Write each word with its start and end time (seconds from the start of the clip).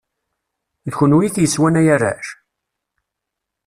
D 0.89 0.91
kunwi 0.97 1.21
i 1.27 1.29
t-yeswan 1.35 1.79
ay 1.79 1.87
arrac? 1.95 2.27